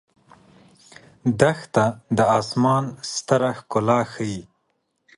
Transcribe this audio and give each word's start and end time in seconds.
دښته 1.39 1.85
د 2.17 2.19
آسمان 2.39 2.85
ستر 3.13 3.41
ښکلا 3.57 3.99
ښيي. 4.11 4.41